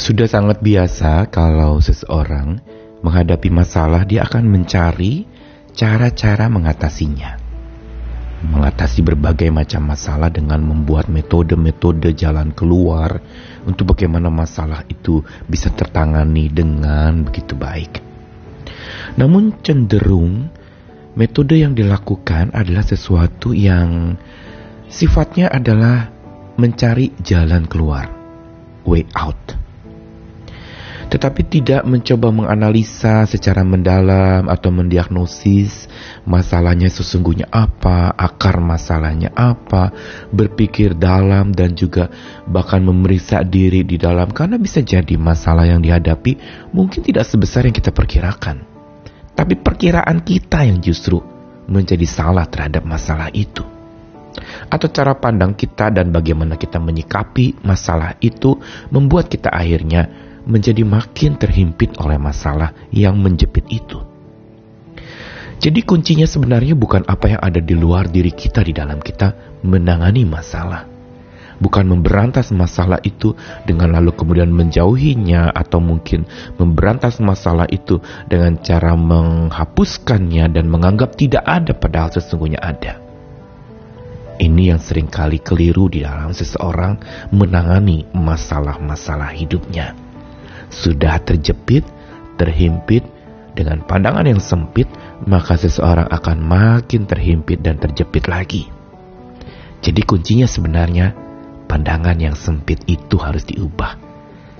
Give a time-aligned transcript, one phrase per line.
[0.00, 2.56] Sudah sangat biasa kalau seseorang
[3.04, 5.28] menghadapi masalah dia akan mencari
[5.76, 7.36] cara-cara mengatasinya.
[8.40, 13.20] Mengatasi berbagai macam masalah dengan membuat metode-metode jalan keluar
[13.68, 18.00] untuk bagaimana masalah itu bisa tertangani dengan begitu baik.
[19.20, 20.48] Namun cenderung
[21.12, 24.16] metode yang dilakukan adalah sesuatu yang
[24.88, 26.08] sifatnya adalah
[26.56, 28.08] mencari jalan keluar,
[28.88, 29.60] way out
[31.10, 35.90] tetapi tidak mencoba menganalisa secara mendalam atau mendiagnosis
[36.22, 39.90] masalahnya sesungguhnya apa, akar masalahnya apa,
[40.30, 42.06] berpikir dalam dan juga
[42.46, 46.38] bahkan memeriksa diri di dalam karena bisa jadi masalah yang dihadapi
[46.70, 48.62] mungkin tidak sebesar yang kita perkirakan.
[49.34, 51.18] Tapi perkiraan kita yang justru
[51.66, 53.66] menjadi salah terhadap masalah itu
[54.70, 58.54] atau cara pandang kita dan bagaimana kita menyikapi masalah itu
[58.94, 64.10] membuat kita akhirnya menjadi makin terhimpit oleh masalah yang menjepit itu.
[65.60, 70.24] Jadi kuncinya sebenarnya bukan apa yang ada di luar diri kita di dalam kita menangani
[70.24, 70.88] masalah.
[71.60, 73.36] Bukan memberantas masalah itu
[73.68, 76.24] dengan lalu kemudian menjauhinya atau mungkin
[76.56, 82.96] memberantas masalah itu dengan cara menghapuskannya dan menganggap tidak ada padahal sesungguhnya ada.
[84.40, 86.96] Ini yang sering kali keliru di dalam seseorang
[87.36, 89.92] menangani masalah-masalah hidupnya
[90.70, 91.84] sudah terjepit,
[92.38, 93.04] terhimpit
[93.52, 94.86] dengan pandangan yang sempit,
[95.26, 98.70] maka seseorang akan makin terhimpit dan terjepit lagi.
[99.80, 101.12] Jadi kuncinya sebenarnya
[101.66, 103.96] pandangan yang sempit itu harus diubah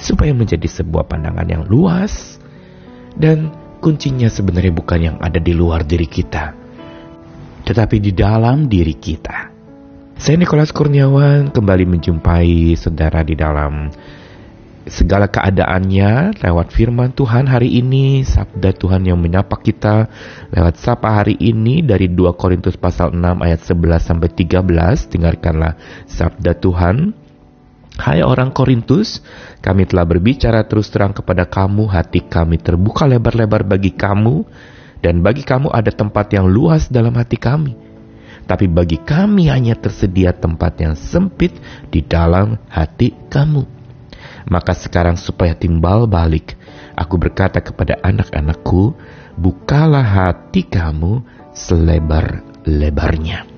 [0.00, 2.40] supaya menjadi sebuah pandangan yang luas
[3.18, 3.52] dan
[3.84, 6.56] kuncinya sebenarnya bukan yang ada di luar diri kita
[7.70, 9.52] tetapi di dalam diri kita.
[10.20, 13.88] Saya Nikolas Kurniawan kembali menjumpai saudara di dalam
[14.88, 20.08] segala keadaannya lewat firman Tuhan hari ini, sabda Tuhan yang menyapa kita
[20.48, 25.12] lewat sapa hari ini dari 2 Korintus pasal 6 ayat 11 sampai 13.
[25.12, 25.72] Dengarkanlah
[26.08, 26.96] sabda Tuhan.
[28.00, 29.20] Hai orang Korintus,
[29.60, 34.48] kami telah berbicara terus terang kepada kamu, hati kami terbuka lebar-lebar bagi kamu,
[35.04, 37.76] dan bagi kamu ada tempat yang luas dalam hati kami.
[38.48, 41.52] Tapi bagi kami hanya tersedia tempat yang sempit
[41.92, 43.79] di dalam hati kamu.
[44.48, 46.56] Maka sekarang supaya timbal balik,
[46.96, 48.96] aku berkata kepada anak-anakku,
[49.36, 51.20] bukalah hati kamu
[51.52, 53.50] selebar-lebarnya.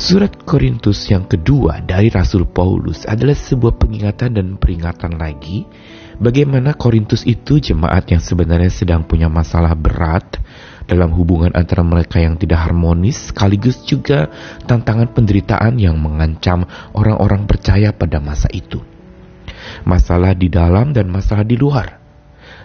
[0.00, 5.68] Surat Korintus yang kedua dari Rasul Paulus adalah sebuah pengingatan dan peringatan lagi
[6.16, 10.40] bagaimana Korintus itu jemaat yang sebenarnya sedang punya masalah berat
[10.88, 14.32] dalam hubungan antara mereka yang tidak harmonis sekaligus juga
[14.64, 16.64] tantangan penderitaan yang mengancam
[16.96, 18.80] orang-orang percaya pada masa itu
[19.84, 22.00] masalah di dalam dan masalah di luar.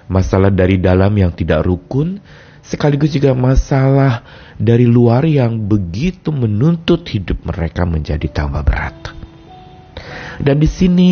[0.06, 2.22] Masalah dari dalam yang tidak rukun,
[2.62, 4.26] sekaligus juga masalah
[4.58, 9.14] dari luar yang begitu menuntut hidup mereka menjadi tambah berat.
[10.42, 11.12] Dan di sini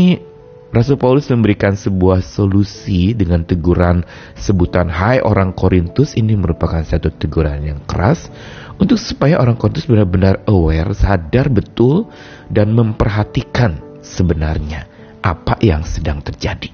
[0.73, 4.01] Rasul Paulus memberikan sebuah solusi dengan teguran
[4.33, 8.33] sebutan Hai orang Korintus ini merupakan satu teguran yang keras
[8.81, 12.09] untuk supaya orang Korintus benar-benar aware, sadar betul
[12.49, 14.92] dan memperhatikan sebenarnya
[15.23, 16.69] apa yang sedang terjadi.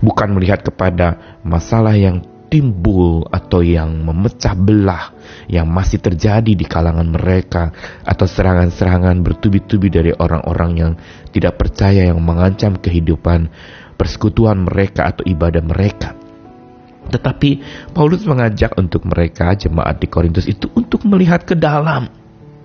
[0.00, 5.14] Bukan melihat kepada masalah yang timbul atau yang memecah belah
[5.46, 7.70] yang masih terjadi di kalangan mereka
[8.02, 10.92] atau serangan-serangan bertubi-tubi dari orang-orang yang
[11.30, 13.46] tidak percaya yang mengancam kehidupan
[13.94, 16.18] persekutuan mereka atau ibadah mereka.
[17.10, 17.50] Tetapi
[17.94, 22.10] Paulus mengajak untuk mereka jemaat di Korintus itu untuk melihat ke dalam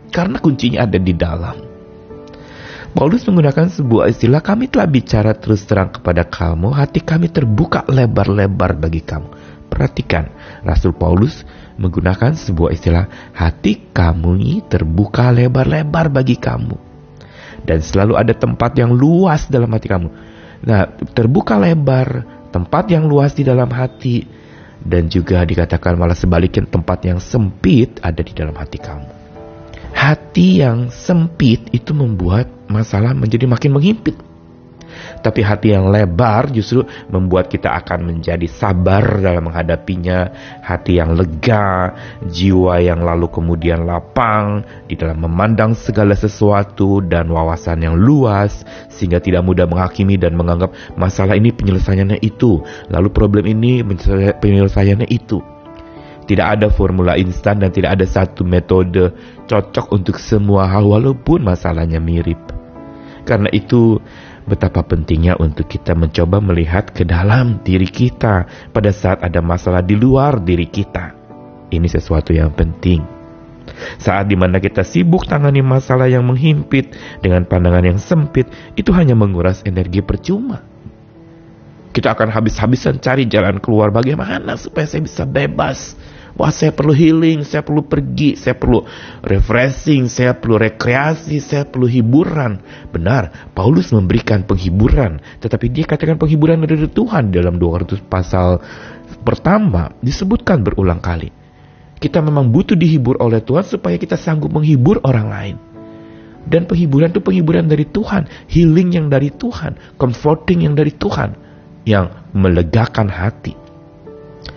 [0.09, 1.74] karena kuncinya ada di dalam.
[2.95, 8.71] Paulus menggunakan sebuah istilah kami telah bicara terus terang kepada kamu, hati kami terbuka lebar-lebar
[8.79, 9.35] bagi kamu.
[9.67, 10.31] Perhatikan,
[10.63, 11.43] Rasul Paulus
[11.75, 16.79] menggunakan sebuah istilah hati kamu terbuka lebar-lebar bagi kamu.
[17.67, 20.07] Dan selalu ada tempat yang luas dalam hati kamu.
[20.63, 22.23] Nah, terbuka lebar,
[22.55, 24.23] tempat yang luas di dalam hati,
[24.79, 29.11] dan juga dikatakan malah sebaliknya tempat yang sempit ada di dalam hati kamu.
[29.91, 34.15] Hati yang sempit itu membuat masalah menjadi makin menghimpit.
[34.95, 40.29] Tapi hati yang lebar justru membuat kita akan menjadi sabar dalam menghadapinya.
[40.61, 41.93] Hati yang lega,
[42.29, 49.17] jiwa yang lalu kemudian lapang di dalam memandang segala sesuatu dan wawasan yang luas sehingga
[49.17, 52.61] tidak mudah menghakimi dan menganggap masalah ini penyelesaiannya itu,
[52.93, 53.81] lalu problem ini
[54.39, 55.54] penyelesaiannya itu.
[56.25, 59.13] Tidak ada formula instan dan tidak ada satu metode
[59.45, 62.41] cocok untuk semua hal walaupun masalahnya mirip.
[63.25, 64.01] Karena itu
[64.45, 69.97] betapa pentingnya untuk kita mencoba melihat ke dalam diri kita pada saat ada masalah di
[69.97, 71.13] luar diri kita.
[71.73, 73.01] Ini sesuatu yang penting.
[73.97, 78.45] Saat di mana kita sibuk tangani masalah yang menghimpit dengan pandangan yang sempit,
[78.77, 80.61] itu hanya menguras energi percuma.
[81.89, 85.97] Kita akan habis-habisan cari jalan keluar bagaimana supaya saya bisa bebas.
[86.35, 88.83] Wah saya perlu healing, saya perlu pergi, saya perlu
[89.23, 92.59] refreshing, saya perlu rekreasi, saya perlu hiburan.
[92.91, 98.59] Benar, Paulus memberikan penghiburan, tetapi dia katakan penghiburan dari Tuhan dalam 200 pasal
[99.23, 101.31] pertama disebutkan berulang kali.
[101.95, 105.55] Kita memang butuh dihibur oleh Tuhan supaya kita sanggup menghibur orang lain.
[106.45, 111.33] Dan penghiburan itu penghiburan dari Tuhan, healing yang dari Tuhan, comforting yang dari Tuhan
[111.87, 113.64] yang melegakan hati.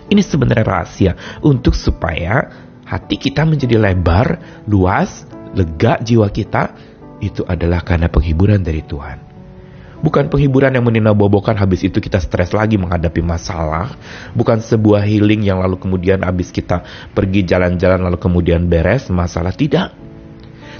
[0.09, 1.13] Ini sebenarnya rahasia
[1.45, 2.49] untuk supaya
[2.85, 6.73] hati kita menjadi lebar, luas, lega jiwa kita
[7.21, 9.29] itu adalah karena penghiburan dari Tuhan.
[9.99, 13.91] Bukan penghiburan yang meninabobokan habis itu kita stres lagi menghadapi masalah.
[14.31, 19.51] Bukan sebuah healing yang lalu kemudian habis kita pergi jalan-jalan lalu kemudian beres masalah.
[19.51, 20.08] Tidak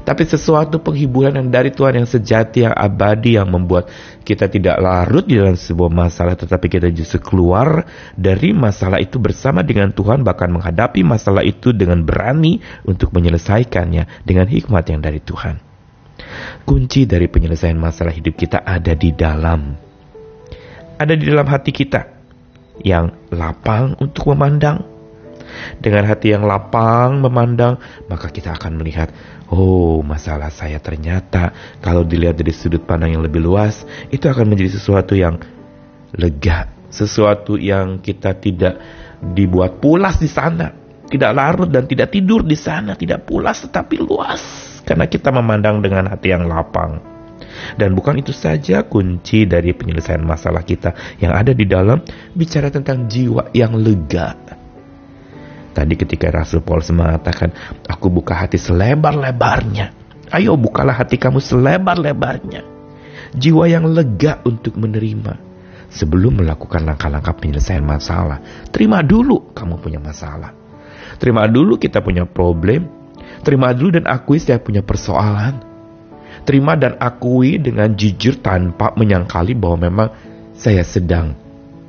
[0.09, 3.93] tapi sesuatu penghiburan yang dari Tuhan yang sejati, yang abadi, yang membuat
[4.25, 7.85] kita tidak larut di dalam sebuah masalah, tetapi kita justru keluar
[8.17, 12.57] dari masalah itu bersama dengan Tuhan, bahkan menghadapi masalah itu dengan berani
[12.89, 15.61] untuk menyelesaikannya dengan hikmat yang dari Tuhan.
[16.65, 19.77] Kunci dari penyelesaian masalah hidup kita ada di dalam,
[20.97, 22.01] ada di dalam hati kita
[22.81, 24.88] yang lapang untuk memandang,
[25.79, 29.11] dengan hati yang lapang memandang, maka kita akan melihat,
[29.49, 34.77] oh masalah saya ternyata kalau dilihat dari sudut pandang yang lebih luas, itu akan menjadi
[34.77, 35.39] sesuatu yang
[36.17, 38.79] lega, sesuatu yang kita tidak
[39.21, 40.71] dibuat pulas di sana,
[41.09, 44.41] tidak larut dan tidak tidur di sana, tidak pulas tetapi luas.
[44.85, 47.19] Karena kita memandang dengan hati yang lapang.
[47.77, 52.01] Dan bukan itu saja kunci dari penyelesaian masalah kita yang ada di dalam
[52.33, 54.58] bicara tentang jiwa yang lega
[55.69, 57.53] Tadi ketika Rasul Paulus mengatakan,
[57.85, 59.93] aku buka hati selebar-lebarnya.
[60.29, 62.61] Ayo bukalah hati kamu selebar-lebarnya.
[63.33, 65.49] Jiwa yang lega untuk menerima.
[65.89, 68.69] Sebelum melakukan langkah-langkah penyelesaian masalah.
[68.69, 70.53] Terima dulu kamu punya masalah.
[71.17, 72.85] Terima dulu kita punya problem.
[73.41, 75.65] Terima dulu dan akui saya punya persoalan.
[76.45, 80.09] Terima dan akui dengan jujur tanpa menyangkali bahwa memang
[80.53, 81.33] saya sedang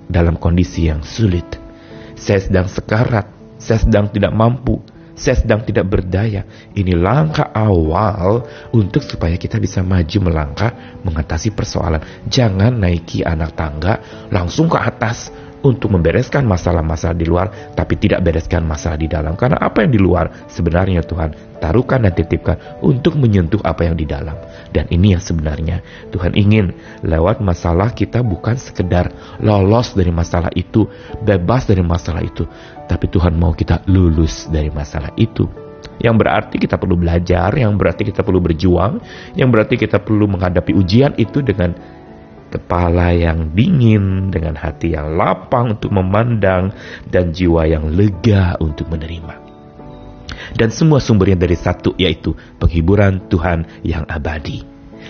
[0.08, 1.60] dalam kondisi yang sulit.
[2.16, 4.80] Saya sedang sekarat saya sedang tidak mampu,
[5.12, 6.48] saya sedang tidak berdaya.
[6.72, 10.72] Ini langkah awal untuk supaya kita bisa maju melangkah
[11.04, 12.24] mengatasi persoalan.
[12.24, 14.00] Jangan naiki anak tangga
[14.32, 15.28] langsung ke atas
[15.60, 19.36] untuk membereskan masalah-masalah di luar, tapi tidak bereskan masalah di dalam.
[19.36, 24.08] Karena apa yang di luar sebenarnya Tuhan taruhkan dan titipkan untuk menyentuh apa yang di
[24.08, 24.34] dalam.
[24.72, 26.72] Dan ini yang sebenarnya Tuhan ingin
[27.04, 29.12] lewat masalah kita bukan sekedar
[29.44, 30.88] lolos dari masalah itu,
[31.20, 32.48] bebas dari masalah itu,
[32.88, 35.44] tapi Tuhan mau kita lulus dari masalah itu.
[36.00, 39.04] Yang berarti kita perlu belajar, yang berarti kita perlu berjuang,
[39.36, 41.76] yang berarti kita perlu menghadapi ujian itu dengan
[42.50, 46.74] kepala yang dingin, dengan hati yang lapang untuk memandang,
[47.06, 49.38] dan jiwa yang lega untuk menerima.
[50.58, 54.66] Dan semua sumbernya dari satu, yaitu penghiburan Tuhan yang abadi.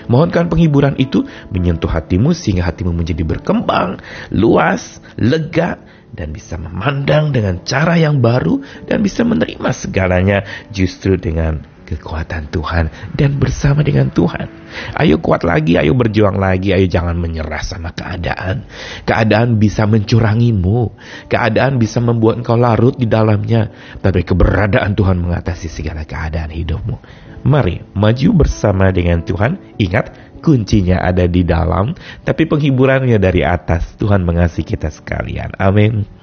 [0.07, 3.99] Mohonkan penghiburan itu menyentuh hatimu sehingga hatimu menjadi berkembang,
[4.31, 10.43] luas, lega, dan bisa memandang dengan cara yang baru dan bisa menerima segalanya
[10.75, 14.47] justru dengan kekuatan Tuhan dan bersama dengan Tuhan.
[14.95, 18.63] Ayo kuat lagi, ayo berjuang lagi, ayo jangan menyerah sama keadaan.
[19.03, 20.95] Keadaan bisa mencurangimu,
[21.27, 23.67] keadaan bisa membuat engkau larut di dalamnya,
[23.99, 26.97] tapi keberadaan Tuhan mengatasi segala keadaan hidupmu.
[27.41, 29.81] Mari maju bersama dengan Tuhan.
[29.81, 33.97] Ingat, kuncinya ada di dalam, tapi penghiburannya dari atas.
[33.97, 35.57] Tuhan mengasihi kita sekalian.
[35.57, 36.20] Amin.